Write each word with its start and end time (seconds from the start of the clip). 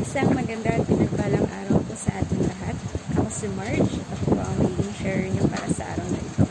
Isang 0.00 0.32
maganda 0.32 0.72
at 0.72 0.84
pinagpalang 0.88 1.44
araw 1.44 1.76
po 1.84 1.92
sa 1.92 2.16
ating 2.22 2.40
lahat. 2.40 2.76
Ako 3.18 3.28
si 3.28 3.46
Marge. 3.52 4.00
Ako 4.14 4.24
po 4.32 4.40
ang 4.40 4.56
magiging 4.62 4.94
share 4.96 5.26
niyo 5.28 5.44
para 5.50 5.68
sa 5.68 5.84
araw 5.92 6.06
na 6.08 6.20
ito. 6.20 6.44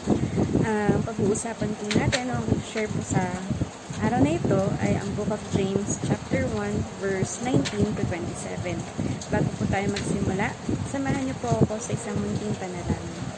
Uh, 0.61 0.95
pag-uusapan 1.01 1.71
po 1.73 1.83
natin, 1.97 2.25
ang 2.29 2.45
share 2.61 2.91
po 2.91 3.01
sa 3.01 3.25
araw 4.05 4.19
na 4.21 4.37
ito 4.37 4.61
ay 4.85 4.99
ang 4.99 5.09
Book 5.17 5.31
of 5.33 5.41
James 5.55 5.97
chapter 6.05 6.45
1 6.45 7.01
verse 7.01 7.41
19 7.41 7.97
to 7.97 8.03
27. 8.05 8.77
Bago 9.33 9.49
po 9.57 9.63
tayo 9.71 9.87
magsimula, 9.89 10.53
samahan 10.93 11.25
niyo 11.25 11.35
po 11.41 11.57
ako 11.63 11.81
sa 11.81 11.95
isang 11.95 12.17
munting 12.19 12.53
panalangin. 12.59 13.32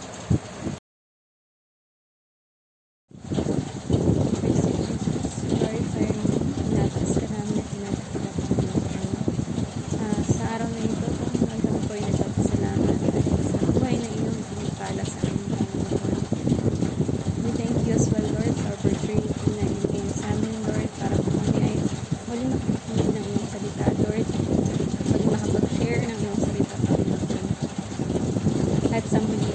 Sang. 29.07 29.54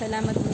Salamat 0.00 0.32
po. 0.32 0.49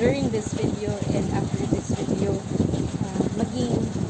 during 0.00 0.30
this 0.30 0.54
video 0.54 0.88
and 1.12 1.30
after 1.36 1.58
this 1.66 1.90
video 1.90 2.32
uh, 2.32 3.20
maging 3.36 4.09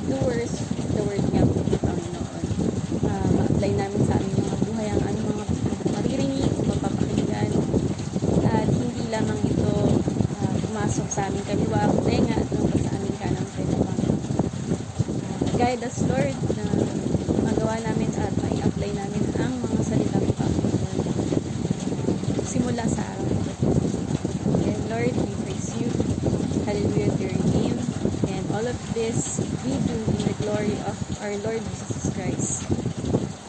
our 31.31 31.39
Lord 31.47 31.63
Jesus 31.63 32.11
Christ. 32.11 32.67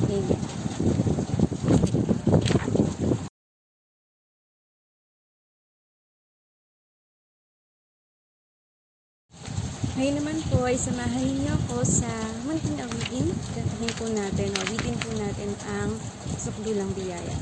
Amen. 0.06 0.38
Ngayon 9.98 10.16
naman 10.22 10.38
po 10.54 10.62
ay 10.70 10.78
samahan 10.78 11.26
niyo 11.26 11.58
ako 11.66 11.82
sa 11.82 12.10
munting 12.46 12.78
awitin. 12.78 13.34
Kantahin 13.58 13.94
po 13.98 14.06
natin, 14.14 14.50
awitin 14.62 14.96
po 15.02 15.10
natin 15.18 15.50
ang 15.82 15.90
sukdulang 16.38 16.94
biyaya. 16.94 17.34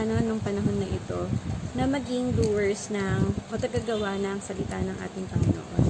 Kristiyano 0.00 0.32
nung 0.32 0.40
panahon 0.40 0.80
na 0.80 0.88
ito 0.88 1.28
na 1.76 1.84
maging 1.84 2.32
doers 2.32 2.88
ng 2.88 3.36
o 3.36 3.54
tagagawa 3.60 4.16
ng 4.16 4.40
salita 4.40 4.80
ng 4.80 4.96
ating 4.96 5.28
Panginoon. 5.28 5.84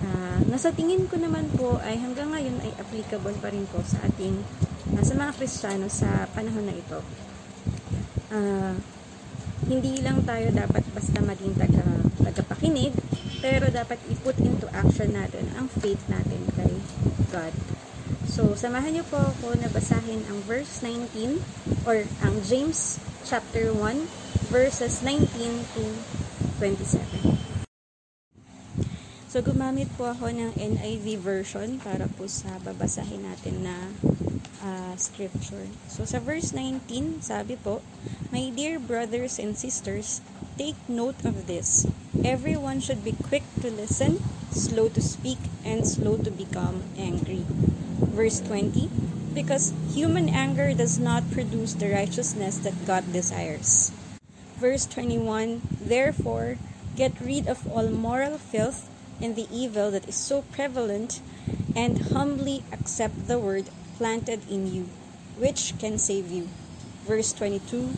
Uh, 0.00 0.40
nasa 0.48 0.72
tingin 0.72 1.04
ko 1.04 1.20
naman 1.20 1.52
po 1.52 1.76
ay 1.84 2.00
hanggang 2.00 2.32
ngayon 2.32 2.56
ay 2.64 2.72
applicable 2.80 3.36
pa 3.44 3.52
rin 3.52 3.68
po 3.68 3.84
sa 3.84 4.00
ating 4.08 4.40
uh, 4.96 5.04
sa 5.04 5.12
mga 5.20 5.36
Kristiyano 5.36 5.92
sa 5.92 6.24
panahon 6.32 6.64
na 6.64 6.72
ito. 6.72 7.04
Uh, 8.32 8.72
hindi 9.68 10.00
lang 10.00 10.24
tayo 10.24 10.48
dapat 10.48 10.88
basta 10.96 11.20
maging 11.20 11.52
taga, 11.52 11.84
tagapakinig, 12.24 12.96
pero 13.44 13.68
dapat 13.68 14.00
i-put 14.08 14.40
into 14.40 14.64
action 14.72 15.12
natin 15.12 15.44
ang 15.60 15.68
faith 15.68 16.00
natin 16.08 16.40
kay 16.56 16.72
God. 17.28 17.52
So, 18.32 18.56
samahan 18.56 18.96
niyo 18.96 19.04
po 19.12 19.20
ako 19.20 19.60
na 19.60 19.68
basahin 19.68 20.24
ang 20.32 20.40
verse 20.48 20.80
19 20.80 21.36
or 21.84 22.08
ang 22.24 22.40
James 22.48 22.96
chapter 23.24 23.72
1 23.72 24.06
verses 24.50 25.02
19 25.02 25.26
to 25.74 25.82
27. 26.58 27.38
So, 29.32 29.40
gumamit 29.40 29.88
po 29.96 30.12
ako 30.12 30.28
ng 30.28 30.52
NIV 30.60 31.16
version 31.16 31.80
para 31.80 32.04
po 32.04 32.28
sa 32.28 32.60
babasahin 32.60 33.24
natin 33.24 33.64
na 33.64 33.96
uh, 34.60 34.92
scripture. 35.00 35.72
So, 35.88 36.04
sa 36.04 36.20
verse 36.20 36.52
19, 36.52 37.24
sabi 37.24 37.56
po, 37.56 37.80
My 38.28 38.52
dear 38.52 38.76
brothers 38.76 39.40
and 39.40 39.56
sisters, 39.56 40.20
take 40.60 40.76
note 40.84 41.24
of 41.24 41.48
this. 41.48 41.88
Everyone 42.20 42.84
should 42.84 43.00
be 43.00 43.16
quick 43.16 43.48
to 43.64 43.72
listen, 43.72 44.20
slow 44.52 44.92
to 44.92 45.00
speak, 45.00 45.40
and 45.64 45.88
slow 45.88 46.20
to 46.20 46.28
become 46.28 46.84
angry 47.00 47.48
verse 48.12 48.40
20, 48.40 48.90
because 49.34 49.72
human 49.92 50.28
anger 50.28 50.74
does 50.74 50.98
not 50.98 51.30
produce 51.30 51.74
the 51.74 51.90
righteousness 51.90 52.58
that 52.58 52.86
God 52.86 53.12
desires. 53.12 53.92
Verse 54.56 54.86
21, 54.86 55.62
therefore, 55.80 56.56
get 56.96 57.12
rid 57.20 57.48
of 57.48 57.66
all 57.66 57.88
moral 57.88 58.38
filth 58.38 58.88
and 59.20 59.36
the 59.36 59.48
evil 59.52 59.90
that 59.90 60.08
is 60.08 60.16
so 60.16 60.42
prevalent, 60.52 61.20
and 61.76 62.12
humbly 62.12 62.64
accept 62.72 63.28
the 63.28 63.38
word 63.38 63.70
planted 63.96 64.40
in 64.50 64.72
you, 64.72 64.88
which 65.38 65.74
can 65.78 65.96
save 65.96 66.30
you. 66.30 66.48
Verse 67.06 67.32
22, 67.32 67.94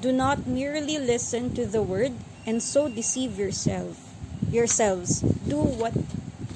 do 0.00 0.12
not 0.12 0.46
merely 0.46 0.98
listen 0.98 1.52
to 1.54 1.66
the 1.66 1.82
word 1.82 2.12
and 2.46 2.62
so 2.62 2.88
deceive 2.88 3.38
yourself 3.38 3.98
yourselves 4.48 5.20
do 5.48 5.58
what 5.58 5.92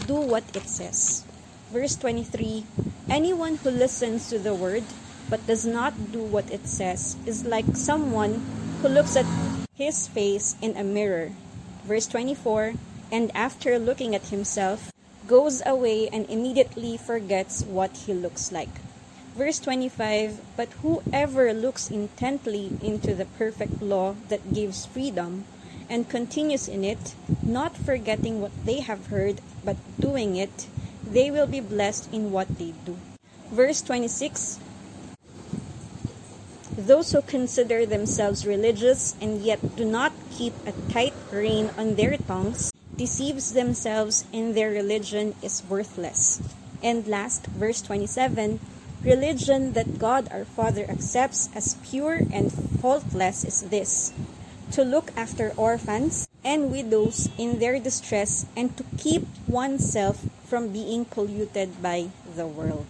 do 0.07 0.15
what 0.15 0.45
it 0.55 0.63
says 0.69 1.25
Verse 1.73 1.97
23 1.97 2.65
Anyone 3.11 3.57
who 3.57 3.71
listens 3.71 4.29
to 4.31 4.39
the 4.39 4.55
word 4.55 4.85
but 5.29 5.47
does 5.47 5.67
not 5.67 6.13
do 6.13 6.23
what 6.23 6.51
it 6.51 6.67
says 6.67 7.17
is 7.27 7.45
like 7.45 7.75
someone 7.75 8.43
who 8.81 8.89
looks 8.89 9.17
at 9.17 9.27
his 9.75 10.07
face 10.07 10.55
in 10.63 10.77
a 10.77 10.85
mirror. 10.85 11.33
Verse 11.85 12.07
24 12.07 12.75
And 13.11 13.35
after 13.35 13.79
looking 13.79 14.15
at 14.15 14.29
himself, 14.29 14.93
goes 15.27 15.63
away 15.67 16.09
and 16.09 16.29
immediately 16.31 16.97
forgets 16.97 17.63
what 17.65 18.07
he 18.07 18.15
looks 18.15 18.53
like. 18.53 18.71
Verse 19.37 19.59
25 19.59 20.41
But 20.57 20.69
whoever 20.83 21.53
looks 21.53 21.91
intently 21.91 22.79
into 22.83 23.15
the 23.15 23.25
perfect 23.25 23.83
law 23.83 24.15
that 24.29 24.55
gives 24.55 24.87
freedom 24.87 25.45
and 25.89 26.09
continues 26.09 26.69
in 26.69 26.85
it, 26.85 27.15
not 27.43 27.77
forgetting 27.77 28.41
what 28.41 28.53
they 28.65 28.81
have 28.81 29.07
heard, 29.09 29.41
but 29.65 29.77
doing 29.99 30.37
it, 30.37 30.67
they 31.13 31.31
will 31.31 31.47
be 31.47 31.61
blessed 31.61 32.09
in 32.13 32.33
what 32.33 32.49
they 32.59 32.73
do. 32.85 32.97
Verse 33.53 33.83
26 33.83 34.59
Those 36.77 37.13
who 37.13 37.21
consider 37.23 37.85
themselves 37.85 38.47
religious 38.47 39.15
and 39.21 39.43
yet 39.43 39.77
do 39.77 39.85
not 39.85 40.13
keep 40.33 40.55
a 40.67 40.73
tight 40.91 41.13
rein 41.31 41.71
on 41.77 41.95
their 41.97 42.17
tongues 42.17 42.73
deceives 42.97 43.53
themselves 43.53 44.25
and 44.33 44.55
their 44.55 44.71
religion 44.71 45.35
is 45.43 45.63
worthless. 45.69 46.41
And 46.83 47.07
last, 47.07 47.47
verse 47.47 47.83
27 47.83 48.59
Religion 49.05 49.73
that 49.73 49.99
God 49.99 50.31
our 50.31 50.45
Father 50.45 50.87
accepts 50.89 51.51
as 51.55 51.77
pure 51.83 52.23
and 52.33 52.53
faultless 52.81 53.45
is 53.45 53.63
this 53.69 54.13
to 54.71 54.85
look 54.85 55.11
after 55.17 55.53
orphans 55.57 56.29
and 56.45 56.71
widows 56.71 57.29
in 57.37 57.59
their 57.59 57.79
distress 57.79 58.47
and 58.57 58.77
to 58.77 58.85
keep 58.97 59.27
oneself 59.47 60.25
from 60.53 60.69
being 60.69 61.09
polluted 61.09 61.81
by 61.81 62.13
the 62.37 62.45
world. 62.45 62.85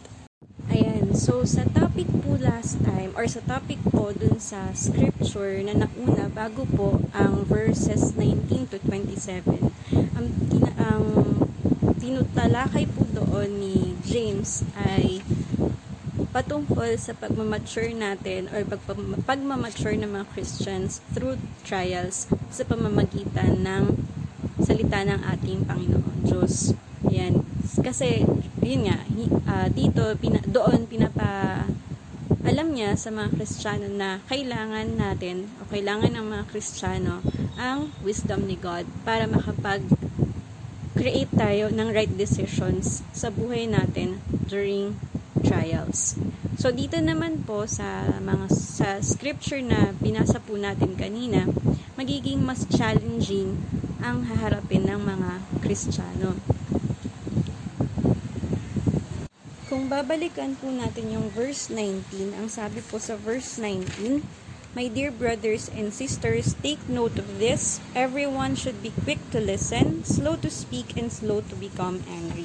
Ayan, 0.66 1.14
so 1.14 1.46
sa 1.46 1.62
topic 1.70 2.10
po 2.10 2.34
last 2.34 2.82
time, 2.82 3.14
or 3.14 3.22
sa 3.30 3.38
topic 3.46 3.78
po 3.86 4.10
dun 4.10 4.42
sa 4.42 4.74
scripture 4.74 5.62
na 5.62 5.86
nauna 5.86 6.26
bago 6.26 6.66
po 6.66 6.98
ang 7.14 7.46
verses 7.46 8.18
19 8.18 8.66
to 8.66 8.82
27, 8.82 9.70
ang, 9.94 10.26
ang 10.74 11.06
tinutalakay 12.02 12.90
po 12.90 13.06
doon 13.14 13.54
ni 13.62 13.94
James 14.02 14.66
ay 14.74 15.22
patungkol 16.34 16.98
sa 16.98 17.14
pagmamature 17.14 17.94
natin 17.94 18.50
or 18.50 18.66
pagmamature 19.22 19.94
ng 19.94 20.10
mga 20.10 20.26
Christians 20.34 20.98
through 21.14 21.38
trials 21.62 22.26
sa 22.50 22.66
pamamagitan 22.66 23.62
ng 23.62 24.02
salita 24.58 25.06
ng 25.06 25.22
ating 25.30 25.62
Panginoon 25.62 26.26
Diyos. 26.26 26.74
Yan. 27.06 27.51
Kasi, 27.82 28.22
yun 28.62 28.86
nga, 28.86 28.98
uh, 29.50 29.68
dito, 29.68 30.14
pina, 30.16 30.38
doon 30.46 30.86
pinapa, 30.86 31.62
alam 32.42 32.74
niya 32.74 32.94
sa 32.98 33.10
mga 33.10 33.34
Kristiyano 33.38 33.86
na 33.90 34.18
kailangan 34.26 34.98
natin 34.98 35.50
o 35.62 35.68
kailangan 35.70 36.14
ng 36.14 36.26
mga 36.26 36.44
Kristiyano 36.50 37.22
ang 37.54 37.94
wisdom 38.02 38.46
ni 38.46 38.58
God 38.58 38.86
para 39.06 39.30
makapag 39.30 39.82
create 40.98 41.30
tayo 41.34 41.70
ng 41.70 41.88
right 41.90 42.10
decisions 42.14 43.02
sa 43.10 43.30
buhay 43.30 43.66
natin 43.66 44.22
during 44.46 44.94
trials. 45.42 46.14
So 46.60 46.70
dito 46.70 47.00
naman 47.00 47.42
po 47.42 47.66
sa 47.66 48.06
mga 48.22 48.46
sa 48.52 48.88
scripture 49.02 49.64
na 49.64 49.96
binasa 49.98 50.38
po 50.38 50.54
natin 50.54 50.94
kanina, 50.94 51.48
magiging 51.98 52.44
mas 52.44 52.68
challenging 52.70 53.58
ang 54.02 54.26
haharapin 54.26 54.86
ng 54.86 55.00
mga 55.00 55.30
Kristiyano. 55.64 56.61
Kung 59.72 59.88
babalikan 59.88 60.52
po 60.60 60.68
natin 60.68 61.16
yung 61.16 61.32
verse 61.32 61.72
19, 61.72 62.36
ang 62.36 62.44
sabi 62.52 62.84
po 62.84 63.00
sa 63.00 63.16
verse 63.16 63.56
19, 63.56 64.20
My 64.76 64.84
dear 64.84 65.08
brothers 65.08 65.72
and 65.72 65.88
sisters, 65.96 66.52
take 66.60 66.76
note 66.92 67.16
of 67.16 67.40
this. 67.40 67.80
Everyone 67.96 68.52
should 68.52 68.84
be 68.84 68.92
quick 69.08 69.16
to 69.32 69.40
listen, 69.40 70.04
slow 70.04 70.36
to 70.44 70.52
speak, 70.52 70.92
and 71.00 71.08
slow 71.08 71.40
to 71.48 71.56
become 71.56 72.04
angry. 72.04 72.44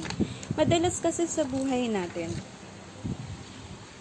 Madalas 0.56 1.04
kasi 1.04 1.28
sa 1.28 1.44
buhay 1.44 1.92
natin, 1.92 2.32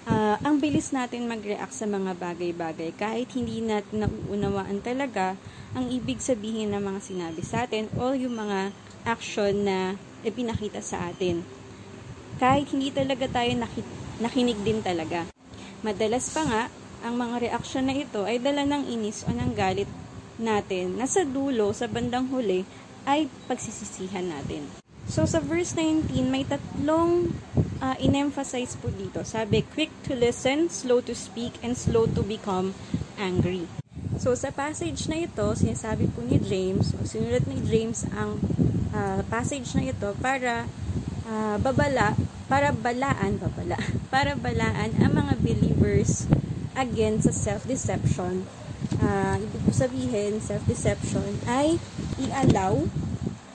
uh, 0.08 0.40
ang 0.40 0.64
bilis 0.64 0.96
natin 0.96 1.28
mag-react 1.28 1.76
sa 1.76 1.84
mga 1.84 2.16
bagay-bagay 2.16 2.96
kahit 2.96 3.28
hindi 3.36 3.60
natin 3.60 4.08
nauunawaan 4.08 4.80
talaga 4.80 5.36
ang 5.76 5.92
ibig 5.92 6.24
sabihin 6.24 6.72
ng 6.72 6.80
mga 6.80 7.04
sinabi 7.04 7.44
sa 7.44 7.68
atin 7.68 7.92
o 8.00 8.16
yung 8.16 8.40
mga 8.40 8.72
action 9.04 9.68
na 9.68 10.00
ipinakita 10.24 10.80
sa 10.80 11.12
atin 11.12 11.57
kahit 12.38 12.70
hindi 12.70 12.94
talaga 12.94 13.26
tayo 13.30 13.52
nakinig 14.22 14.60
din 14.62 14.80
talaga. 14.82 15.26
Madalas 15.82 16.34
pa 16.34 16.42
nga, 16.46 16.64
ang 17.06 17.14
mga 17.18 17.50
reaksyon 17.50 17.86
na 17.86 17.96
ito 17.98 18.26
ay 18.26 18.42
dala 18.42 18.66
ng 18.66 18.90
inis 18.90 19.22
o 19.26 19.34
ng 19.34 19.54
galit 19.54 19.90
natin 20.38 20.98
na 20.98 21.06
sa 21.06 21.26
dulo, 21.26 21.74
sa 21.74 21.86
bandang 21.86 22.30
huli, 22.30 22.66
ay 23.06 23.30
pagsisisihan 23.46 24.26
natin. 24.26 24.66
So, 25.08 25.24
sa 25.24 25.40
verse 25.40 25.72
19, 25.74 26.28
may 26.28 26.44
tatlong 26.44 27.32
uh, 27.80 27.96
in-emphasize 27.98 28.76
po 28.76 28.92
dito. 28.92 29.24
Sabi, 29.24 29.64
quick 29.64 29.90
to 30.04 30.14
listen, 30.14 30.68
slow 30.68 31.00
to 31.00 31.16
speak, 31.16 31.56
and 31.64 31.80
slow 31.80 32.06
to 32.12 32.22
become 32.22 32.76
angry. 33.16 33.66
So, 34.20 34.36
sa 34.36 34.52
passage 34.52 35.08
na 35.08 35.24
ito, 35.24 35.48
sinasabi 35.56 36.12
po 36.12 36.26
ni 36.28 36.42
James, 36.44 36.92
o 36.98 37.08
sinulat 37.08 37.48
ni 37.48 37.64
James 37.64 38.04
ang 38.12 38.36
uh, 38.92 39.24
passage 39.32 39.72
na 39.80 39.88
ito 39.88 40.12
para 40.20 40.68
uh, 41.28 41.60
babala, 41.60 42.16
para 42.48 42.72
balaan, 42.72 43.38
babala, 43.38 43.78
para 44.14 44.34
balaan 44.40 44.96
ang 44.98 45.12
mga 45.14 45.34
believers 45.44 46.26
against 46.80 47.28
sa 47.28 47.34
self-deception. 47.36 48.48
Uh, 49.04 49.36
ibig 49.42 49.62
po 49.68 49.72
sabihin, 49.76 50.40
self-deception 50.40 51.44
ay 51.50 51.76
i-allow 52.18 52.88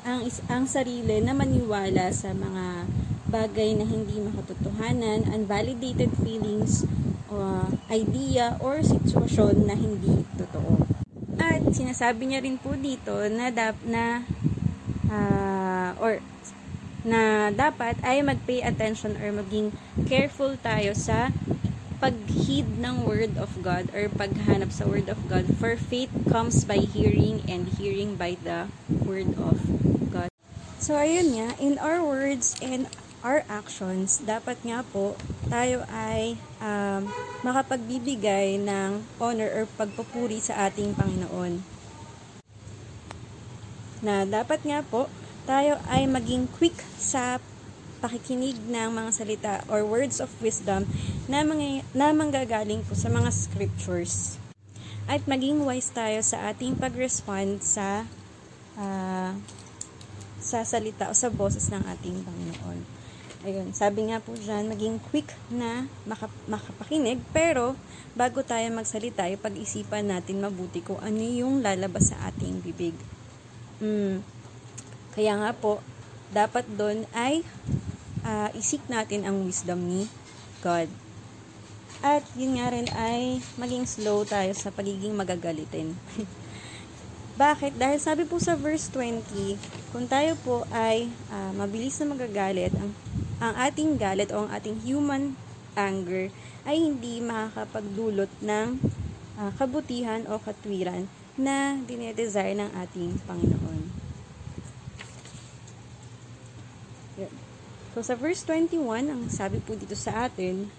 ang, 0.02 0.26
ang 0.50 0.64
sarili 0.67 1.23
na 1.23 1.33
maniwala 1.33 2.11
sa 2.11 2.35
mga 2.35 2.91
bagay 3.33 3.79
na 3.79 3.87
hindi 3.88 4.21
makatotohanan, 4.21 5.31
unvalidated 5.31 6.12
feelings, 6.21 6.85
uh, 7.33 7.71
idea, 7.88 8.59
or 8.61 8.83
sitwasyon 8.85 9.64
na 9.64 9.79
hindi 9.79 10.26
totoo. 10.37 10.85
At 11.41 11.64
sinasabi 11.73 12.29
niya 12.29 12.45
rin 12.45 12.61
po 12.61 12.76
dito 12.76 13.14
na, 13.33 13.49
dap, 13.49 13.79
na 13.88 14.26
uh, 15.09 15.97
or 16.02 16.21
na 17.03 17.51
dapat 17.51 17.99
ay 18.07 18.23
mag-pay 18.23 18.63
attention 18.63 19.19
or 19.19 19.35
maging 19.35 19.75
careful 20.07 20.55
tayo 20.63 20.95
sa 20.95 21.35
pagheed 22.03 22.67
ng 22.83 23.07
Word 23.07 23.39
of 23.39 23.63
God 23.63 23.87
or 23.95 24.11
paghanap 24.11 24.75
sa 24.75 24.91
Word 24.91 25.07
of 25.07 25.23
God. 25.31 25.47
For 25.63 25.79
faith 25.79 26.11
comes 26.27 26.67
by 26.67 26.83
hearing 26.83 27.47
and 27.47 27.71
hearing 27.79 28.19
by 28.19 28.35
the 28.43 28.67
Word 29.07 29.39
of 29.39 29.63
God. 30.11 30.31
So, 30.83 30.99
ayun 30.99 31.39
nga, 31.39 31.55
in 31.63 31.79
our 31.79 32.03
words 32.03 32.59
and 32.59 32.91
our 33.23 33.47
actions, 33.47 34.19
dapat 34.19 34.59
nga 34.67 34.83
po 34.83 35.15
tayo 35.47 35.87
ay 35.87 36.35
um, 36.59 37.07
makapagbibigay 37.47 38.59
ng 38.59 39.07
honor 39.23 39.47
or 39.63 39.65
pagpupuri 39.79 40.43
sa 40.43 40.67
ating 40.67 40.99
Panginoon. 40.99 41.63
Na 44.03 44.27
dapat 44.27 44.67
nga 44.67 44.83
po 44.83 45.07
tayo 45.45 45.79
ay 45.91 46.07
maging 46.07 46.47
quick 46.59 46.77
sa 46.99 47.43
pakikinig 48.03 48.59
ng 48.67 48.91
mga 48.91 49.11
salita 49.15 49.55
or 49.71 49.87
words 49.87 50.19
of 50.19 50.31
wisdom 50.43 50.87
na, 51.31 51.47
mga, 51.47 51.87
na 51.95 52.11
manggagaling 52.11 52.83
po 52.83 52.99
sa 52.99 53.07
mga 53.07 53.31
scriptures. 53.31 54.39
At 55.07 55.23
maging 55.31 55.63
wise 55.63 55.91
tayo 55.95 56.19
sa 56.23 56.51
ating 56.51 56.79
pag-respond 56.79 57.63
sa 57.63 58.07
uh, 58.79 59.35
sa 60.43 60.67
salita 60.67 61.07
o 61.07 61.15
sa 61.15 61.31
boses 61.31 61.71
ng 61.71 61.83
ating 61.87 62.27
Panginoon. 62.27 62.79
Ayun, 63.43 63.75
sabi 63.75 64.11
nga 64.11 64.23
po 64.23 64.35
dyan, 64.39 64.71
maging 64.71 65.03
quick 65.11 65.31
na 65.51 65.87
makap- 66.07 66.47
makapakinig, 66.47 67.19
pero 67.35 67.75
bago 68.15 68.43
tayo 68.43 68.67
magsalita, 68.71 69.27
pag-isipan 69.39 70.11
natin 70.11 70.43
mabuti 70.43 70.83
kung 70.83 70.99
ano 71.03 71.23
yung 71.23 71.63
lalabas 71.63 72.15
sa 72.15 72.31
ating 72.31 72.63
bibig. 72.63 72.95
Mm. 73.83 74.23
Kaya 75.12 75.37
nga 75.37 75.52
po, 75.52 75.85
dapat 76.33 76.64
doon 76.73 77.04
ay 77.12 77.45
uh, 78.25 78.49
isik 78.57 78.81
natin 78.88 79.28
ang 79.28 79.45
wisdom 79.45 79.85
ni 79.85 80.09
God. 80.64 80.88
At 82.02 82.26
yun 82.35 82.59
nga 82.59 82.73
rin 82.75 82.88
ay 82.90 83.38
maging 83.61 83.87
slow 83.87 84.26
tayo 84.26 84.50
sa 84.57 84.75
pagiging 84.75 85.14
magagalitin. 85.14 85.95
Bakit? 87.42 87.78
Dahil 87.78 87.99
sabi 88.02 88.26
po 88.26 88.42
sa 88.42 88.59
verse 88.59 88.90
20, 88.90 89.57
kung 89.95 90.04
tayo 90.11 90.37
po 90.42 90.66
ay 90.73 91.09
uh, 91.31 91.52
mabilis 91.54 91.97
na 92.00 92.12
magagalit, 92.12 92.75
ang, 92.75 92.90
ang 93.40 93.54
ating 93.69 93.97
galit 93.97 94.35
o 94.35 94.45
ang 94.45 94.50
ating 94.52 94.83
human 94.85 95.38
anger 95.76 96.28
ay 96.69 96.76
hindi 96.76 97.25
makakapagdulot 97.25 98.31
ng 98.45 98.76
uh, 99.40 99.50
kabutihan 99.57 100.28
o 100.28 100.37
katwiran 100.38 101.09
na 101.38 101.81
dinedesire 101.88 102.52
ng 102.52 102.71
ating 102.76 103.16
Panginoon. 103.25 103.72
So, 107.93 108.01
sa 108.01 108.17
verse 108.17 108.41
21, 108.49 109.13
ang 109.13 109.29
sabi 109.29 109.61
po 109.61 109.77
dito 109.77 109.93
sa 109.93 110.27
atin, 110.29 110.73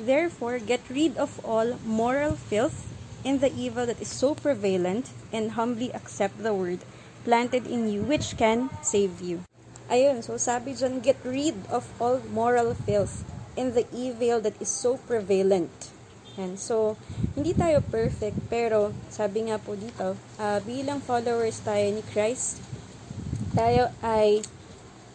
Therefore, 0.00 0.56
get 0.56 0.80
rid 0.88 1.20
of 1.20 1.36
all 1.44 1.76
moral 1.84 2.40
filth 2.40 2.88
and 3.20 3.44
the 3.44 3.52
evil 3.52 3.84
that 3.84 4.00
is 4.00 4.08
so 4.08 4.34
prevalent, 4.34 5.12
and 5.30 5.54
humbly 5.54 5.92
accept 5.92 6.40
the 6.40 6.56
word 6.56 6.82
planted 7.22 7.66
in 7.66 7.86
you, 7.86 8.02
which 8.02 8.36
can 8.36 8.70
save 8.82 9.22
you. 9.22 9.46
Ayun, 9.86 10.22
so 10.22 10.34
sabi 10.38 10.74
dyan, 10.74 11.02
get 11.02 11.18
rid 11.22 11.54
of 11.70 11.86
all 12.02 12.18
moral 12.30 12.74
filth 12.74 13.22
and 13.54 13.74
the 13.76 13.86
evil 13.94 14.40
that 14.40 14.56
is 14.58 14.70
so 14.70 14.98
prevalent. 15.06 15.92
And 16.40 16.56
so, 16.56 16.96
hindi 17.36 17.52
tayo 17.52 17.84
perfect, 17.84 18.48
pero 18.48 18.96
sabi 19.12 19.52
nga 19.52 19.60
po 19.60 19.76
dito, 19.76 20.16
uh, 20.40 20.58
bilang 20.64 21.04
followers 21.04 21.60
tayo 21.60 21.92
ni 21.92 22.00
Christ, 22.08 22.56
tayo 23.52 23.92
ay 24.00 24.40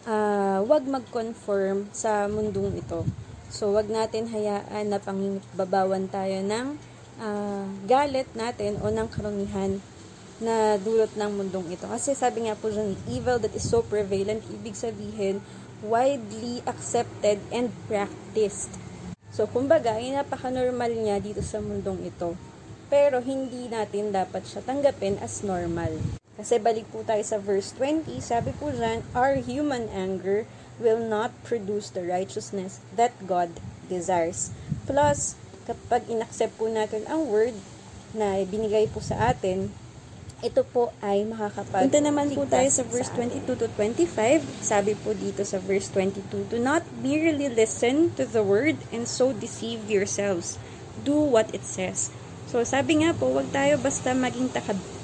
uh, 0.08 0.58
wag 0.64 0.88
mag-conform 0.88 1.92
sa 1.92 2.24
mundong 2.26 2.80
ito. 2.80 3.04
So, 3.52 3.76
wag 3.76 3.92
natin 3.92 4.28
hayaan 4.32 4.88
na 4.88 5.00
pangbabawan 5.00 6.08
tayo 6.08 6.40
ng 6.44 6.76
uh, 7.20 7.64
galit 7.84 8.28
natin 8.32 8.80
o 8.80 8.88
ng 8.88 9.08
karumihan 9.12 9.80
na 10.38 10.78
dulot 10.80 11.12
ng 11.16 11.30
mundong 11.32 11.68
ito. 11.72 11.84
Kasi 11.84 12.16
sabi 12.16 12.48
nga 12.48 12.56
po 12.56 12.72
dyan, 12.72 12.96
evil 13.08 13.40
that 13.40 13.52
is 13.52 13.68
so 13.68 13.84
prevalent, 13.84 14.44
ibig 14.52 14.76
sabihin, 14.76 15.44
widely 15.84 16.64
accepted 16.64 17.38
and 17.52 17.70
practiced. 17.86 18.72
So, 19.28 19.44
kumbaga, 19.46 19.96
ay 20.00 20.12
napaka-normal 20.16 20.92
niya 20.92 21.20
dito 21.20 21.44
sa 21.44 21.60
mundong 21.60 22.04
ito. 22.04 22.34
Pero, 22.88 23.20
hindi 23.20 23.68
natin 23.68 24.10
dapat 24.12 24.48
siya 24.48 24.64
tanggapin 24.64 25.20
as 25.20 25.44
normal. 25.44 25.92
Kasi 26.38 26.62
balik 26.62 26.86
po 26.94 27.02
tayo 27.02 27.20
sa 27.26 27.42
verse 27.42 27.74
20, 27.74 28.22
sabi 28.22 28.54
po 28.54 28.70
dyan, 28.70 29.02
Our 29.10 29.42
human 29.42 29.90
anger 29.90 30.46
will 30.78 31.02
not 31.02 31.34
produce 31.42 31.90
the 31.90 32.06
righteousness 32.06 32.78
that 32.94 33.10
God 33.26 33.58
desires. 33.90 34.54
Plus, 34.86 35.34
kapag 35.66 36.06
inaccept 36.06 36.54
po 36.54 36.70
natin 36.70 37.02
ang 37.10 37.26
word 37.26 37.58
na 38.14 38.38
binigay 38.46 38.86
po 38.86 39.02
sa 39.02 39.34
atin, 39.34 39.74
ito 40.38 40.62
po 40.62 40.94
ay 41.02 41.26
makakapag 41.26 41.90
Punta 41.90 41.98
naman 41.98 42.30
po 42.30 42.46
tayo 42.46 42.70
sa 42.70 42.86
verse 42.86 43.10
22 43.10 43.58
to 43.58 43.66
25. 43.74 44.62
Sabi 44.62 44.94
po 44.94 45.10
dito 45.10 45.42
sa 45.42 45.58
verse 45.58 45.90
22, 45.90 46.54
Do 46.54 46.62
not 46.62 46.86
merely 47.02 47.50
listen 47.50 48.14
to 48.14 48.22
the 48.22 48.46
word 48.46 48.78
and 48.94 49.10
so 49.10 49.34
deceive 49.34 49.90
yourselves. 49.90 50.54
Do 51.02 51.18
what 51.18 51.50
it 51.50 51.66
says. 51.66 52.14
So, 52.48 52.64
sabi 52.64 53.04
nga 53.04 53.12
po, 53.12 53.28
wag 53.28 53.52
tayo 53.52 53.76
basta 53.76 54.16
maging 54.16 54.48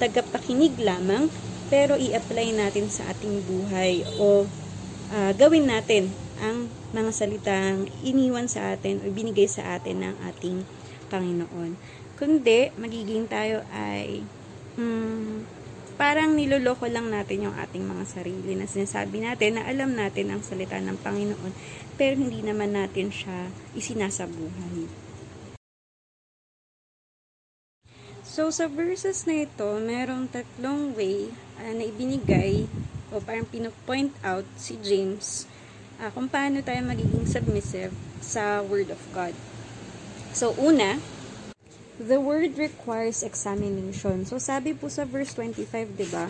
tagapakinig 0.01 0.81
lamang, 0.81 1.29
pero 1.69 1.93
i-apply 2.01 2.57
natin 2.57 2.89
sa 2.89 3.13
ating 3.13 3.45
buhay 3.45 4.01
o 4.17 4.49
uh, 5.13 5.33
gawin 5.37 5.69
natin 5.69 6.09
ang 6.41 6.73
mga 6.97 7.11
salitang 7.13 7.85
iniwan 8.01 8.49
sa 8.49 8.73
atin 8.73 9.05
o 9.05 9.13
binigay 9.13 9.45
sa 9.45 9.77
atin 9.77 10.09
ng 10.09 10.17
ating 10.33 10.65
Panginoon. 11.13 11.77
Kundi, 12.17 12.73
magiging 12.81 13.29
tayo 13.29 13.61
ay 13.77 14.25
um, 14.81 15.45
parang 16.01 16.35
niloloko 16.35 16.89
lang 16.89 17.13
natin 17.13 17.51
yung 17.51 17.57
ating 17.61 17.85
mga 17.85 18.05
sarili 18.09 18.57
na 18.57 18.67
sinasabi 18.67 19.21
natin 19.21 19.61
na 19.61 19.69
alam 19.69 19.93
natin 19.93 20.33
ang 20.33 20.41
salita 20.41 20.81
ng 20.81 20.97
Panginoon 20.97 21.53
pero 21.95 22.19
hindi 22.19 22.41
naman 22.41 22.75
natin 22.75 23.13
siya 23.13 23.53
isinasabuhay. 23.79 25.04
So, 28.35 28.51
sa 28.51 28.67
verses 28.67 29.31
na 29.31 29.47
ito, 29.47 29.79
merong 29.79 30.27
tatlong 30.27 30.91
way 30.99 31.31
uh, 31.55 31.71
na 31.71 31.87
ibinigay 31.87 32.67
o 33.15 33.23
parang 33.23 33.47
pinopoint 33.47 34.11
out 34.27 34.43
si 34.59 34.75
James 34.83 35.47
uh, 36.03 36.11
kung 36.11 36.27
paano 36.27 36.59
tayo 36.59 36.83
magiging 36.83 37.31
submissive 37.31 37.95
sa 38.19 38.59
Word 38.59 38.91
of 38.91 38.99
God. 39.15 39.39
So, 40.35 40.51
una, 40.59 40.99
the 41.95 42.19
Word 42.19 42.59
requires 42.59 43.23
examination. 43.23 44.27
So, 44.27 44.43
sabi 44.43 44.75
po 44.75 44.91
sa 44.91 45.07
verse 45.07 45.31
25, 45.39 45.95
di 45.95 46.11
ba? 46.11 46.27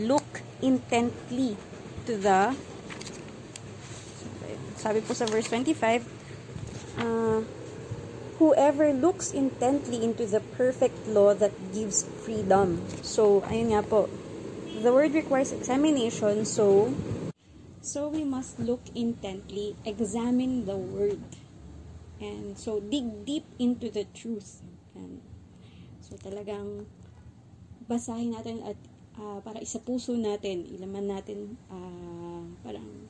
Look 0.00 0.40
intently 0.64 1.60
to 2.08 2.16
the 2.16 2.56
sabi 4.80 5.04
po 5.04 5.12
sa 5.12 5.28
verse 5.28 5.52
25, 5.52 6.00
uh, 6.96 7.44
whoever 8.44 8.92
looks 8.92 9.32
intently 9.32 10.04
into 10.04 10.28
the 10.28 10.44
perfect 10.60 11.08
law 11.08 11.32
that 11.32 11.56
gives 11.72 12.04
freedom. 12.20 12.84
So, 13.00 13.40
ayun 13.48 13.72
nga 13.72 13.80
po. 13.80 14.12
The 14.84 14.92
word 14.92 15.16
requires 15.16 15.48
examination, 15.48 16.44
so 16.44 16.92
so 17.80 18.12
we 18.12 18.20
must 18.20 18.60
look 18.60 18.84
intently, 18.92 19.76
examine 19.88 20.68
the 20.68 20.76
word. 20.76 21.24
And 22.20 22.56
so 22.56 22.84
dig 22.84 23.24
deep 23.24 23.48
into 23.56 23.88
the 23.88 24.04
truth. 24.12 24.60
And 24.92 25.24
so 26.04 26.16
talagang 26.20 26.88
basahin 27.84 28.36
natin 28.36 28.60
at 28.64 28.76
uh, 29.20 29.40
para 29.40 29.60
isa 29.60 29.80
puso 29.80 30.16
natin, 30.16 30.64
ilaman 30.68 31.12
natin 31.12 31.60
uh, 31.68 32.44
parang 32.64 33.08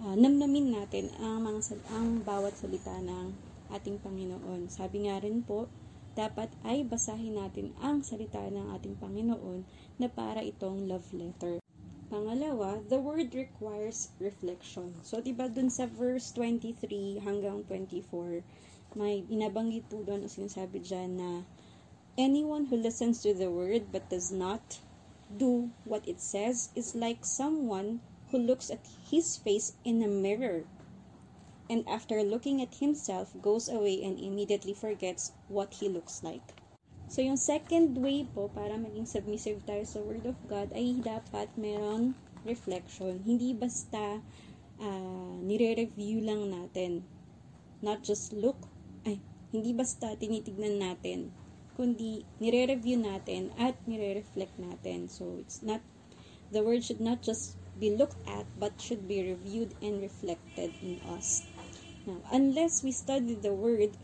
uh, 0.00 0.16
namnamin 0.16 0.80
natin 0.80 1.12
ang 1.20 1.44
mga 1.44 1.80
ang 1.92 2.24
bawat 2.24 2.56
salita 2.56 2.96
ng 3.04 3.36
ating 3.74 3.98
Panginoon. 3.98 4.70
Sabi 4.70 5.10
nga 5.10 5.18
rin 5.18 5.42
po, 5.42 5.66
dapat 6.14 6.46
ay 6.62 6.86
basahin 6.86 7.34
natin 7.34 7.74
ang 7.82 8.06
salita 8.06 8.38
ng 8.38 8.70
ating 8.78 8.94
Panginoon 9.02 9.66
na 9.98 10.06
para 10.06 10.46
itong 10.46 10.86
love 10.86 11.10
letter. 11.10 11.58
Pangalawa, 12.06 12.78
the 12.86 13.02
word 13.02 13.34
requires 13.34 14.14
reflection. 14.22 14.94
So, 15.02 15.18
di 15.18 15.34
ba 15.34 15.50
dun 15.50 15.74
sa 15.74 15.90
verse 15.90 16.30
23 16.38 17.18
hanggang 17.18 17.66
24, 17.66 18.46
may 18.94 19.26
binabanggit 19.26 19.90
po 19.90 20.06
doon 20.06 20.22
o 20.22 20.30
sinasabi 20.30 20.78
dyan 20.78 21.18
na 21.18 21.30
anyone 22.14 22.70
who 22.70 22.78
listens 22.78 23.18
to 23.26 23.34
the 23.34 23.50
word 23.50 23.90
but 23.90 24.06
does 24.06 24.30
not 24.30 24.78
do 25.26 25.74
what 25.82 26.06
it 26.06 26.22
says 26.22 26.70
is 26.78 26.94
like 26.94 27.26
someone 27.26 27.98
who 28.30 28.38
looks 28.38 28.70
at 28.70 28.86
his 29.10 29.34
face 29.34 29.74
in 29.82 29.98
a 29.98 30.06
mirror 30.06 30.62
and 31.70 31.84
after 31.88 32.22
looking 32.22 32.60
at 32.60 32.76
himself, 32.76 33.32
goes 33.40 33.68
away 33.68 34.02
and 34.02 34.18
immediately 34.18 34.74
forgets 34.74 35.32
what 35.48 35.74
he 35.80 35.88
looks 35.88 36.22
like. 36.22 36.54
So, 37.08 37.22
yung 37.22 37.36
second 37.36 37.96
way 38.00 38.26
po 38.26 38.48
para 38.50 38.74
maging 38.74 39.06
submissive 39.06 39.62
tayo 39.68 39.84
sa 39.86 40.00
Word 40.02 40.24
of 40.26 40.36
God 40.48 40.72
ay 40.72 40.98
dapat 41.00 41.52
meron 41.54 42.16
reflection. 42.42 43.22
Hindi 43.22 43.54
basta 43.54 44.20
uh, 44.80 45.34
nire-review 45.40 46.24
lang 46.24 46.48
natin. 46.50 47.04
Not 47.84 48.00
just 48.02 48.32
look, 48.32 48.56
Hindi 49.54 49.70
basta 49.70 50.18
tinitignan 50.18 50.82
natin, 50.82 51.30
kundi 51.78 52.26
nire-review 52.42 52.98
natin 52.98 53.54
at 53.54 53.78
nire-reflect 53.86 54.58
natin. 54.58 55.06
So, 55.06 55.38
it's 55.38 55.62
not, 55.62 55.78
the 56.50 56.66
word 56.66 56.82
should 56.82 56.98
not 56.98 57.22
just 57.22 57.54
be 57.78 57.94
looked 57.94 58.18
at, 58.26 58.50
but 58.58 58.74
should 58.82 59.06
be 59.06 59.22
reviewed 59.22 59.70
and 59.78 60.02
reflected 60.02 60.74
in 60.82 60.98
us. 61.14 61.46
Now, 62.04 62.20
unless 62.32 62.84
we 62.84 62.92
study 62.92 63.32
the 63.32 63.52
word, 63.52 63.96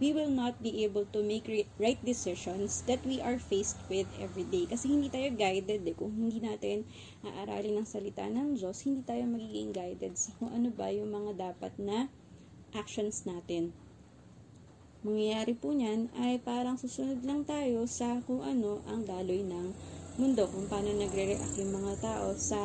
we 0.00 0.16
will 0.16 0.32
not 0.32 0.62
be 0.62 0.82
able 0.84 1.04
to 1.12 1.20
make 1.20 1.44
right 1.76 2.00
decisions 2.00 2.80
that 2.88 3.04
we 3.04 3.20
are 3.20 3.36
faced 3.36 3.76
with 3.92 4.08
every 4.16 4.48
day. 4.48 4.64
Kasi 4.64 4.88
hindi 4.88 5.12
tayo 5.12 5.28
guided 5.36 5.84
eh. 5.84 5.94
Kung 5.94 6.16
hindi 6.16 6.40
natin 6.40 6.88
aaralin 7.20 7.84
ng 7.84 7.88
salita 7.90 8.24
ng 8.24 8.56
Diyos, 8.56 8.80
hindi 8.88 9.04
tayo 9.04 9.28
magiging 9.28 9.76
guided 9.76 10.16
sa 10.16 10.32
kung 10.40 10.54
ano 10.56 10.72
ba 10.72 10.88
yung 10.88 11.12
mga 11.12 11.52
dapat 11.52 11.76
na 11.76 12.08
actions 12.72 13.28
natin. 13.28 13.76
Mangyayari 15.04 15.52
po 15.56 15.72
niyan 15.72 16.12
ay 16.16 16.40
parang 16.40 16.80
susunod 16.80 17.20
lang 17.24 17.44
tayo 17.44 17.84
sa 17.84 18.20
kung 18.24 18.40
ano 18.40 18.80
ang 18.88 19.04
daloy 19.04 19.44
ng 19.44 19.72
mundo, 20.20 20.44
kung 20.48 20.68
paano 20.68 20.92
nagre-react 20.92 21.56
yung 21.60 21.72
mga 21.72 21.92
tao 22.04 22.36
sa 22.36 22.60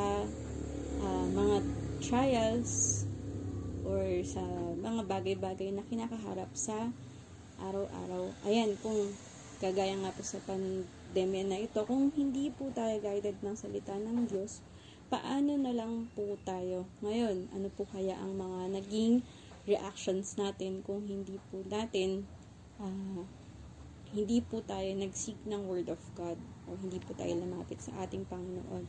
uh, 1.00 1.26
mga 1.32 1.56
trials 2.04 3.04
or 3.88 4.04
sa 4.20 4.65
mga 4.76 5.08
bagay-bagay 5.08 5.72
na 5.72 5.82
kinakaharap 5.88 6.52
sa 6.52 6.92
araw-araw. 7.60 8.28
Ayan, 8.44 8.76
kung 8.84 9.16
kagaya 9.56 9.96
nga 9.96 10.12
po 10.12 10.20
sa 10.20 10.36
pandemya 10.44 11.42
na 11.48 11.58
ito, 11.64 11.80
kung 11.88 12.12
hindi 12.12 12.52
po 12.52 12.68
tayo 12.76 13.00
guided 13.00 13.40
ng 13.40 13.56
salita 13.56 13.96
ng 13.96 14.28
Diyos, 14.28 14.60
paano 15.08 15.56
na 15.56 15.72
lang 15.72 16.12
po 16.12 16.36
tayo 16.44 16.84
ngayon? 17.00 17.48
Ano 17.56 17.72
po 17.72 17.88
kaya 17.88 18.20
ang 18.20 18.36
mga 18.36 18.76
naging 18.82 19.24
reactions 19.66 20.36
natin 20.38 20.84
kung 20.84 21.02
hindi 21.08 21.40
po 21.50 21.64
natin 21.66 22.22
uh, 22.78 23.24
hindi 24.14 24.38
po 24.38 24.62
tayo 24.62 24.86
nag-seek 24.94 25.42
ng 25.44 25.66
Word 25.66 25.90
of 25.90 25.98
God 26.14 26.38
o 26.70 26.78
hindi 26.78 27.02
po 27.02 27.12
tayo 27.18 27.34
lumapit 27.34 27.82
sa 27.82 28.06
ating 28.06 28.22
Panginoon. 28.30 28.86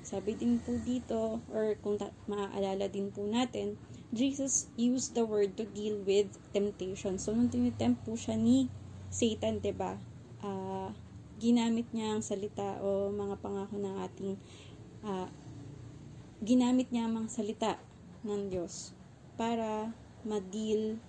Sabi 0.00 0.38
din 0.38 0.62
po 0.62 0.72
dito, 0.80 1.42
or 1.50 1.76
kung 1.82 1.98
ta- 1.98 2.14
maaalala 2.30 2.88
din 2.88 3.10
po 3.10 3.26
natin, 3.26 3.76
Jesus 4.10 4.66
used 4.74 5.14
the 5.14 5.22
word 5.22 5.54
to 5.54 5.64
deal 5.70 6.02
with 6.02 6.34
temptation. 6.50 7.18
So, 7.22 7.30
nung 7.30 7.46
tinitempt 7.46 8.02
po 8.02 8.18
siya 8.18 8.34
ni 8.34 8.66
Satan, 9.06 9.62
ba 9.62 9.62
diba, 9.62 9.92
uh, 10.42 10.90
ginamit 11.38 11.86
niya 11.94 12.18
ang 12.18 12.22
salita 12.26 12.82
o 12.82 13.14
mga 13.14 13.38
pangako 13.38 13.78
ng 13.78 13.96
ating, 14.02 14.34
uh, 15.06 15.30
ginamit 16.42 16.90
niya 16.90 17.06
ang 17.06 17.22
mga 17.22 17.30
salita 17.30 17.72
ng 18.26 18.50
Diyos 18.50 18.92
para 19.38 19.94
ma-deal 20.26 21.00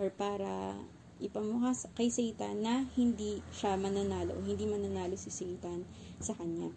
or 0.00 0.10
para 0.10 0.74
ipamukha 1.18 1.74
kay 1.98 2.10
Satan 2.10 2.62
na 2.62 2.86
hindi 2.94 3.42
siya 3.50 3.74
mananalo 3.74 4.38
hindi 4.38 4.70
mananalo 4.70 5.18
si 5.18 5.30
Satan 5.34 5.82
sa 6.22 6.34
kanya. 6.34 6.70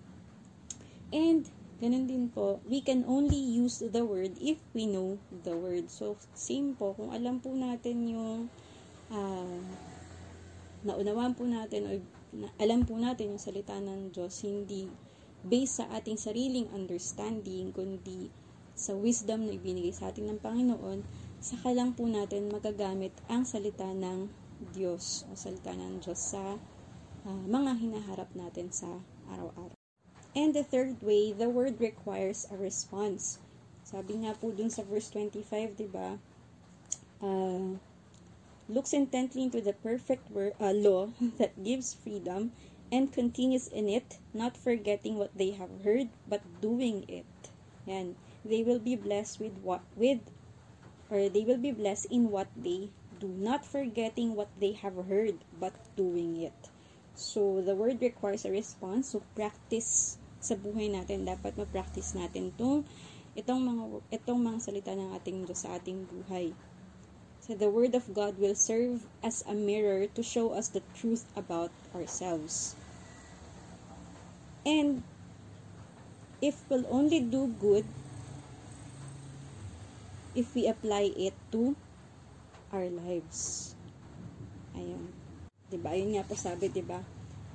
And 1.14 1.46
Ganun 1.82 2.06
din 2.06 2.30
po, 2.30 2.62
we 2.70 2.78
can 2.86 3.02
only 3.10 3.42
use 3.42 3.82
the 3.82 4.06
word 4.06 4.38
if 4.38 4.62
we 4.78 4.86
know 4.86 5.18
the 5.34 5.58
word. 5.58 5.90
So, 5.90 6.14
same 6.38 6.78
po, 6.78 6.94
kung 6.94 7.10
alam 7.10 7.42
po 7.42 7.58
natin 7.58 8.06
yung 8.06 8.54
uh, 9.10 9.60
naunawaan 10.86 11.34
po 11.34 11.50
natin 11.50 11.82
o 11.90 11.92
alam 12.62 12.86
po 12.86 13.02
natin 13.02 13.34
yung 13.34 13.42
salita 13.42 13.74
ng 13.82 14.14
Diyos, 14.14 14.46
hindi 14.46 14.86
based 15.42 15.82
sa 15.82 15.90
ating 15.98 16.22
sariling 16.22 16.70
understanding, 16.70 17.74
kundi 17.74 18.30
sa 18.78 18.94
wisdom 18.94 19.50
na 19.50 19.58
ibinigay 19.58 19.90
sa 19.90 20.14
atin 20.14 20.30
ng 20.30 20.40
Panginoon, 20.40 21.02
saka 21.42 21.74
lang 21.74 21.98
po 21.98 22.06
natin 22.06 22.54
magagamit 22.54 23.12
ang 23.26 23.42
salita 23.42 23.90
ng 23.90 24.30
Diyos 24.70 25.26
o 25.30 25.36
salita 25.36 25.74
ng 25.74 25.98
Diyos 25.98 26.22
sa 26.22 26.62
uh, 27.26 27.44
mga 27.50 27.82
hinaharap 27.82 28.30
natin 28.38 28.70
sa 28.70 29.02
araw-araw. 29.34 29.81
And 30.34 30.56
the 30.56 30.64
third 30.64 31.04
way, 31.04 31.34
the 31.34 31.50
word 31.50 31.82
requires 31.82 32.48
a 32.48 32.56
response. 32.56 33.40
Sabi 33.84 34.24
nga 34.24 34.32
po 34.32 34.56
dun 34.56 34.72
sa 34.72 34.80
verse 34.80 35.12
25, 35.12 35.76
di 35.76 35.88
ba? 35.92 36.16
Uh, 37.20 37.76
looks 38.72 38.96
intently 38.96 39.44
into 39.44 39.60
the 39.60 39.76
perfect 39.76 40.32
word, 40.32 40.56
uh, 40.64 40.72
law 40.72 41.12
that 41.38 41.52
gives 41.60 41.92
freedom 41.92 42.56
and 42.92 43.12
continues 43.12 43.68
in 43.68 43.92
it, 43.92 44.24
not 44.32 44.56
forgetting 44.56 45.20
what 45.20 45.36
they 45.36 45.52
have 45.52 45.84
heard, 45.84 46.08
but 46.24 46.40
doing 46.64 47.04
it. 47.12 47.28
Yan. 47.84 48.16
They 48.48 48.64
will 48.64 48.80
be 48.80 48.96
blessed 48.96 49.40
with 49.44 49.60
what, 49.60 49.84
with, 50.00 50.24
or 51.12 51.28
they 51.28 51.44
will 51.44 51.60
be 51.60 51.76
blessed 51.76 52.08
in 52.08 52.32
what 52.32 52.48
they 52.56 52.88
do, 53.20 53.28
not 53.28 53.68
forgetting 53.68 54.36
what 54.36 54.50
they 54.60 54.72
have 54.80 54.96
heard, 55.12 55.44
but 55.60 55.76
doing 55.96 56.40
it. 56.40 56.72
So, 57.14 57.62
the 57.62 57.76
word 57.76 58.02
requires 58.02 58.46
a 58.46 58.52
response. 58.52 59.12
So, 59.12 59.22
practice 59.36 60.18
sa 60.42 60.58
buhay 60.58 60.90
natin. 60.90 61.24
Dapat 61.24 61.56
ma-practice 61.56 62.18
natin 62.18 62.52
itong, 62.52 62.84
itong, 63.38 63.62
mga, 63.62 63.84
itong 64.12 64.42
mga 64.42 64.60
salita 64.60 64.92
ng 64.92 65.16
ating 65.16 65.46
Diyos 65.48 65.62
sa 65.64 65.78
ating 65.78 66.04
buhay. 66.10 66.52
So 67.42 67.58
the 67.58 67.70
Word 67.70 67.96
of 67.96 68.10
God 68.14 68.38
will 68.38 68.58
serve 68.58 69.06
as 69.22 69.42
a 69.46 69.54
mirror 69.54 70.06
to 70.12 70.22
show 70.22 70.54
us 70.54 70.70
the 70.70 70.84
truth 70.98 71.26
about 71.38 71.74
ourselves. 71.94 72.76
And 74.62 75.02
if 76.42 76.62
we'll 76.70 76.86
only 76.90 77.22
do 77.22 77.50
good, 77.58 77.86
if 80.36 80.54
we 80.56 80.68
apply 80.68 81.12
it 81.18 81.34
to 81.52 81.76
our 82.72 82.88
lives. 82.88 83.74
Ayun. 84.76 85.12
Diba? 85.68 85.92
Yun 85.96 86.16
nga 86.16 86.24
po 86.24 86.36
sabi, 86.36 86.72
diba? 86.72 87.04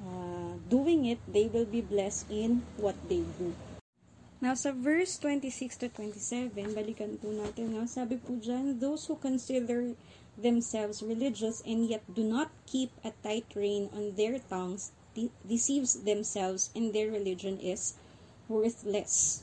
Uh, 0.06 0.54
doing 0.70 1.04
it, 1.04 1.18
they 1.26 1.50
will 1.50 1.66
be 1.66 1.80
blessed 1.82 2.30
in 2.30 2.62
what 2.78 2.94
they 3.08 3.26
do. 3.38 3.54
Now, 4.40 4.54
sa 4.54 4.70
verse 4.70 5.18
26 5.18 5.80
to 5.82 5.88
27, 5.88 6.52
balikan 6.76 7.18
po 7.18 7.32
natin, 7.32 7.74
no? 7.74 7.88
sabi 7.88 8.20
po 8.20 8.36
dyan, 8.38 8.78
those 8.78 9.08
who 9.08 9.16
consider 9.16 9.96
themselves 10.36 11.02
religious 11.02 11.64
and 11.64 11.88
yet 11.88 12.04
do 12.12 12.20
not 12.20 12.52
keep 12.68 12.92
a 13.00 13.16
tight 13.24 13.48
rein 13.56 13.88
on 13.96 14.12
their 14.14 14.36
tongues 14.38 14.92
de- 15.16 15.32
deceives 15.48 16.04
themselves 16.04 16.68
and 16.76 16.92
their 16.92 17.08
religion 17.08 17.56
is 17.58 17.96
worthless. 18.48 19.42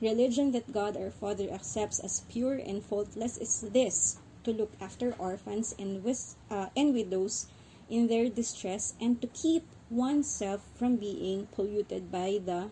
Religion 0.00 0.54
that 0.54 0.70
God 0.70 0.96
our 0.96 1.10
Father 1.10 1.50
accepts 1.50 1.98
as 1.98 2.22
pure 2.30 2.54
and 2.54 2.78
faultless 2.86 3.36
is 3.36 3.66
this, 3.74 4.22
to 4.44 4.54
look 4.54 4.70
after 4.80 5.18
orphans 5.18 5.74
and, 5.74 5.98
uh, 6.06 6.70
and 6.78 6.94
widows 6.94 7.50
in 7.90 8.06
their 8.06 8.30
distress 8.30 8.94
and 9.02 9.20
to 9.20 9.26
keep 9.34 9.66
oneself 9.90 10.60
from 10.76 10.96
being 10.96 11.48
polluted 11.52 12.12
by 12.12 12.40
the 12.44 12.68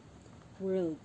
world. 0.61 0.97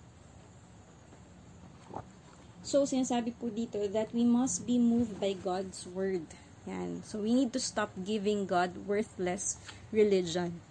So, 2.62 2.86
sinasabi 2.86 3.34
po 3.42 3.50
dito 3.50 3.82
that 3.90 4.14
we 4.14 4.22
must 4.22 4.70
be 4.70 4.78
moved 4.78 5.18
by 5.18 5.34
God's 5.34 5.90
word. 5.90 6.24
Yan. 6.70 7.02
So, 7.02 7.26
we 7.26 7.34
need 7.34 7.50
to 7.58 7.62
stop 7.64 7.90
giving 8.06 8.46
God 8.46 8.86
worthless 8.86 9.58
religion. 9.90 10.62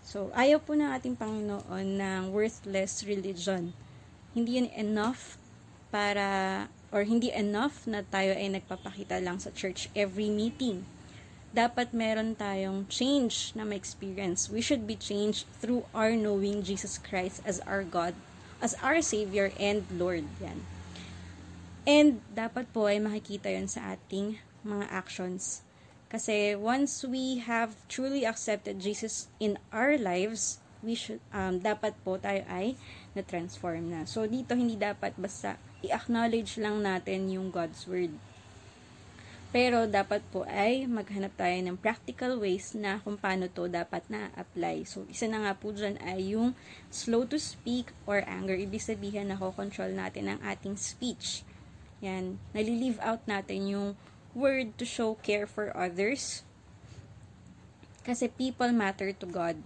So, 0.00 0.32
ayaw 0.32 0.64
po 0.64 0.72
ng 0.72 0.88
ating 0.88 1.20
Panginoon 1.20 2.00
ng 2.00 2.22
worthless 2.32 3.04
religion. 3.04 3.76
Hindi 4.32 4.64
yun 4.64 4.70
enough 4.72 5.36
para, 5.92 6.66
or 6.88 7.04
hindi 7.04 7.28
enough 7.34 7.84
na 7.84 8.00
tayo 8.00 8.32
ay 8.32 8.48
nagpapakita 8.48 9.20
lang 9.20 9.36
sa 9.42 9.52
church 9.52 9.92
every 9.92 10.32
meeting 10.32 10.88
dapat 11.50 11.90
meron 11.90 12.38
tayong 12.38 12.86
change 12.86 13.50
na 13.58 13.66
ma-experience. 13.66 14.46
We 14.46 14.62
should 14.62 14.86
be 14.86 14.94
changed 14.94 15.50
through 15.58 15.82
our 15.90 16.14
knowing 16.14 16.62
Jesus 16.62 16.94
Christ 16.94 17.42
as 17.42 17.58
our 17.66 17.82
God, 17.82 18.14
as 18.62 18.78
our 18.78 19.02
Savior 19.02 19.50
and 19.58 19.82
Lord. 19.90 20.30
Yan. 20.38 20.62
And 21.88 22.22
dapat 22.30 22.70
po 22.70 22.86
ay 22.86 23.02
makikita 23.02 23.50
yon 23.50 23.66
sa 23.66 23.98
ating 23.98 24.38
mga 24.62 24.86
actions. 24.94 25.66
Kasi 26.10 26.54
once 26.54 27.02
we 27.06 27.42
have 27.42 27.74
truly 27.86 28.26
accepted 28.26 28.82
Jesus 28.82 29.30
in 29.42 29.58
our 29.74 29.98
lives, 29.98 30.58
we 30.82 30.94
should 30.94 31.22
um, 31.30 31.62
dapat 31.62 31.94
po 32.02 32.18
tayo 32.18 32.42
ay 32.46 32.78
na-transform 33.14 33.90
na. 33.90 34.00
So 34.06 34.26
dito 34.26 34.54
hindi 34.54 34.78
dapat 34.78 35.14
basta 35.18 35.58
i-acknowledge 35.82 36.60
lang 36.62 36.82
natin 36.82 37.30
yung 37.30 37.50
God's 37.50 37.86
word 37.90 38.12
pero 39.50 39.82
dapat 39.90 40.22
po 40.30 40.46
ay 40.46 40.86
maghanap 40.86 41.34
tayo 41.34 41.58
ng 41.58 41.74
practical 41.74 42.38
ways 42.38 42.70
na 42.70 43.02
kung 43.02 43.18
paano 43.18 43.50
to 43.50 43.66
dapat 43.66 44.06
na-apply. 44.06 44.86
So, 44.86 45.02
isa 45.10 45.26
na 45.26 45.42
nga 45.42 45.58
po 45.58 45.74
dyan 45.74 45.98
ay 46.06 46.38
yung 46.38 46.54
slow 46.86 47.26
to 47.26 47.34
speak 47.34 47.90
or 48.06 48.22
anger. 48.30 48.54
Ibig 48.54 48.78
sabihin 48.78 49.26
na 49.26 49.38
control 49.42 49.90
natin 49.90 50.30
ang 50.30 50.40
ating 50.46 50.78
speech. 50.78 51.42
Yan. 51.98 52.38
Nalilive 52.54 53.02
out 53.02 53.26
natin 53.26 53.66
yung 53.66 53.88
word 54.38 54.78
to 54.78 54.86
show 54.86 55.18
care 55.18 55.50
for 55.50 55.74
others. 55.74 56.46
Kasi 58.06 58.30
people 58.30 58.70
matter 58.70 59.10
to 59.10 59.26
God. 59.26 59.58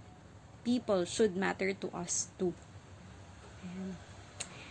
People 0.64 1.04
should 1.04 1.36
matter 1.36 1.76
to 1.76 1.92
us 1.92 2.32
too. 2.40 2.56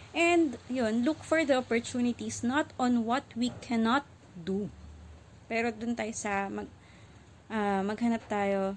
And, 0.10 0.58
yun, 0.65 1.06
look 1.06 1.21
for 1.21 1.45
the 1.45 1.62
opportunities 1.62 2.41
not 2.41 2.73
on 2.82 3.06
what 3.06 3.30
we 3.38 3.54
cannot 3.62 4.10
do 4.34 4.73
pero 5.45 5.69
dun 5.69 5.93
tayo 5.93 6.12
sa 6.12 6.47
mag, 6.47 6.67
ah, 7.47 7.82
maghanap 7.82 8.23
tayo 8.25 8.73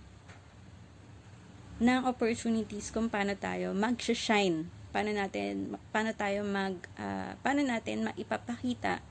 ng 1.76 2.08
opportunities 2.08 2.88
kung 2.88 3.12
paano 3.12 3.36
tayo 3.36 3.76
mag-shine. 3.76 4.64
Paano 4.90 5.12
natin, 5.12 5.76
paano 5.92 6.16
tayo 6.16 6.40
mag, 6.42 6.72
ah, 6.96 7.36
paano 7.44 7.60
natin 7.60 8.08
maipapakita 8.08 9.04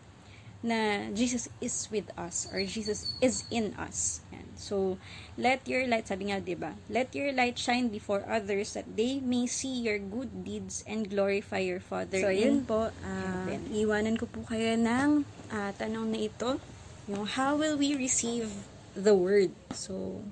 na 0.65 1.13
Jesus 1.13 1.45
is 1.61 1.85
with 1.93 2.09
us 2.17 2.49
or 2.49 2.57
Jesus 2.65 3.13
is 3.21 3.45
in 3.53 3.69
us. 3.77 4.25
Yan. 4.33 4.49
So, 4.57 4.97
let 5.37 5.61
your 5.69 5.85
light, 5.85 6.09
sabi 6.09 6.33
nga, 6.33 6.41
di 6.41 6.57
ba? 6.57 6.73
Let 6.89 7.13
your 7.13 7.29
light 7.37 7.53
shine 7.53 7.93
before 7.93 8.25
others 8.25 8.73
that 8.73 8.89
they 8.97 9.21
may 9.21 9.45
see 9.45 9.85
your 9.85 10.01
good 10.01 10.41
deeds 10.41 10.81
and 10.89 11.05
glorify 11.05 11.61
your 11.61 11.77
Father 11.77 12.17
So, 12.17 12.33
yun 12.33 12.65
po. 12.65 12.89
heaven. 13.05 13.61
iwanan 13.77 14.17
ko 14.17 14.25
po 14.25 14.41
kayo 14.41 14.73
ng 14.73 15.21
ah, 15.53 15.69
tanong 15.77 16.09
na 16.09 16.17
ito. 16.25 16.57
Yung, 17.05 17.29
how 17.29 17.53
will 17.53 17.77
we 17.77 17.93
receive 17.93 18.49
the 18.97 19.13
word? 19.13 19.53
So, 19.69 20.25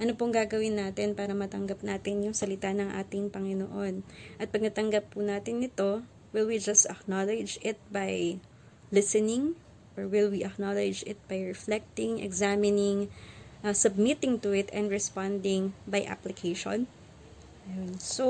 ano 0.00 0.16
pong 0.16 0.32
gagawin 0.32 0.80
natin 0.80 1.12
para 1.12 1.36
matanggap 1.36 1.84
natin 1.84 2.24
yung 2.24 2.32
salita 2.32 2.72
ng 2.72 2.96
ating 2.96 3.28
Panginoon? 3.28 4.00
At 4.40 4.48
pag 4.48 4.64
natanggap 4.64 5.12
po 5.12 5.20
natin 5.20 5.60
ito, 5.60 6.00
will 6.32 6.48
we 6.48 6.56
just 6.56 6.88
acknowledge 6.88 7.60
it 7.60 7.76
by 7.92 8.40
listening? 8.88 9.60
Or 9.94 10.08
will 10.08 10.32
we 10.32 10.42
acknowledge 10.42 11.04
it 11.06 11.20
by 11.28 11.44
reflecting, 11.44 12.18
examining, 12.18 13.12
uh, 13.60 13.76
submitting 13.76 14.40
to 14.42 14.56
it, 14.56 14.72
and 14.72 14.88
responding 14.88 15.76
by 15.84 16.02
application? 16.08 16.88
Ayun. 17.68 18.00
So, 18.00 18.26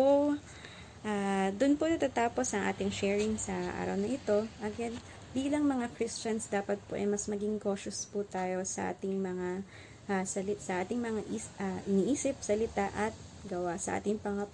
ah 1.05 1.53
doon 1.53 1.77
po 1.77 1.85
natatapos 1.85 2.57
ang 2.57 2.65
ating 2.69 2.89
sharing 2.89 3.37
sa 3.37 3.53
araw 3.77 3.97
na 3.97 4.17
ito. 4.17 4.49
Again, 4.65 4.97
bilang 5.35 5.67
mga 5.67 5.91
Christians, 5.99 6.47
dapat 6.47 6.79
po 6.87 6.95
ay 6.95 7.11
mas 7.11 7.27
maging 7.27 7.59
cautious 7.59 8.07
po 8.07 8.23
tayo 8.23 8.63
sa 8.63 8.95
ating 8.95 9.19
mga 9.19 9.67
ah, 10.07 10.23
salit, 10.23 10.63
sa 10.63 10.81
ating 10.81 11.03
mga 11.03 11.21
is, 11.35 11.51
ah, 11.59 11.83
iniisip, 11.91 12.39
salita 12.39 12.95
at 12.95 13.11
gawa 13.45 13.77
sa 13.77 14.01
ating 14.01 14.23
mga 14.25 14.49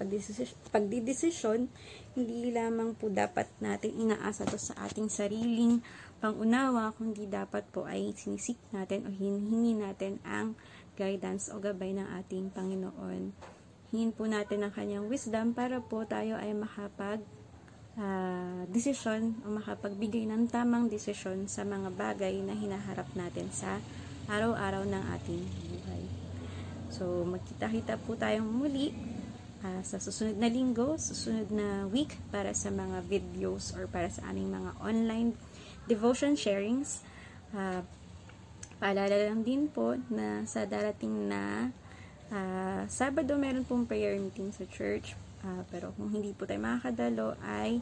pagdidesisyon, 0.74 1.70
hindi 2.18 2.50
lamang 2.50 2.98
po 2.98 3.06
dapat 3.06 3.46
natin 3.62 3.94
inaasa 3.94 4.42
to 4.48 4.58
sa 4.58 4.74
ating 4.82 5.06
sariling 5.06 5.78
pangunawa, 6.18 6.90
kundi 6.98 7.30
dapat 7.30 7.62
po 7.70 7.86
ay 7.86 8.10
sinisik 8.18 8.58
natin 8.74 9.06
o 9.06 9.14
hinihingi 9.14 9.78
natin 9.78 10.18
ang 10.26 10.58
guidance 10.98 11.54
o 11.54 11.62
gabay 11.62 11.94
ng 11.94 12.08
ating 12.18 12.50
Panginoon. 12.50 13.30
Hingin 13.94 14.12
po 14.14 14.26
natin 14.26 14.66
ang 14.66 14.72
kanyang 14.74 15.06
wisdom 15.06 15.54
para 15.54 15.78
po 15.82 16.02
tayo 16.06 16.38
ay 16.38 16.50
makapag 16.54 17.22
ah, 17.98 18.62
desisyon 18.70 19.35
o 19.42 19.50
makapagbigay 19.50 20.29
ng 20.31 20.46
tamang 20.46 20.87
desisyon 20.87 21.50
sa 21.50 21.66
mga 21.66 21.90
bagay 21.96 22.38
na 22.44 22.55
hinaharap 22.55 23.11
natin 23.18 23.50
sa 23.50 23.83
araw-araw 24.31 24.87
ng 24.87 25.05
ating 25.18 25.42
buhay. 25.42 26.03
So, 26.90 27.26
magkita-kita 27.26 27.98
po 28.03 28.14
tayong 28.14 28.46
muli 28.46 28.94
ah, 29.66 29.83
sa 29.83 29.98
susunod 29.98 30.38
na 30.38 30.50
linggo, 30.50 30.98
susunod 30.98 31.50
na 31.50 31.87
week 31.90 32.14
para 32.31 32.55
sa 32.55 32.70
mga 32.70 33.03
videos 33.07 33.74
or 33.74 33.90
para 33.90 34.11
sa 34.11 34.26
aming 34.31 34.55
mga 34.55 34.70
online 34.83 35.31
devotion 35.90 36.38
sharings. 36.38 37.03
Ah, 37.55 37.83
paalala 38.79 39.29
lang 39.31 39.42
din 39.42 39.66
po 39.66 39.98
na 40.09 40.46
sa 40.46 40.66
darating 40.66 41.31
na 41.31 41.74
ah, 42.31 42.87
Sabado 42.87 43.35
meron 43.38 43.66
pong 43.66 43.87
prayer 43.87 44.14
meeting 44.18 44.55
sa 44.55 44.66
church. 44.66 45.14
Ah, 45.40 45.64
pero 45.72 45.96
kung 45.96 46.12
hindi 46.12 46.37
po 46.37 46.44
tayo 46.44 46.61
makakadalo 46.61 47.33
ay 47.40 47.81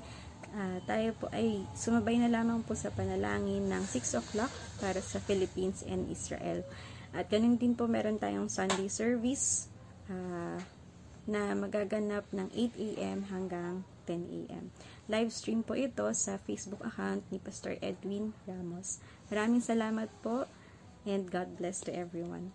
ah, 0.54 0.78
tayo 0.86 1.10
po 1.18 1.26
ay 1.34 1.66
sumabay 1.74 2.22
na 2.22 2.30
lamang 2.30 2.62
po 2.62 2.78
sa 2.78 2.94
panalangin 2.94 3.66
ng 3.66 3.82
6 3.82 4.20
o'clock 4.22 4.52
para 4.78 5.02
sa 5.02 5.18
Philippines 5.18 5.82
and 5.82 6.06
Israel. 6.06 6.62
At 7.10 7.26
ganun 7.26 7.58
din 7.58 7.74
po 7.74 7.90
meron 7.90 8.20
tayong 8.22 8.46
Sunday 8.46 8.86
service 8.86 9.66
ah, 10.06 10.62
na 11.28 11.52
magaganap 11.52 12.24
ng 12.30 12.48
8 12.54 12.78
a.m. 12.94 13.18
hanggang 13.28 13.82
10 14.06 14.48
a.m. 14.48 14.72
Live 15.10 15.34
stream 15.34 15.60
po 15.60 15.76
ito 15.76 16.08
sa 16.16 16.40
Facebook 16.40 16.80
account 16.80 17.26
ni 17.28 17.36
Pastor 17.42 17.76
Edwin 17.84 18.32
Ramos. 18.48 19.02
Maraming 19.28 19.60
salamat 19.60 20.08
po 20.24 20.48
and 21.04 21.28
God 21.28 21.58
bless 21.60 21.84
to 21.84 21.92
everyone. 21.92 22.54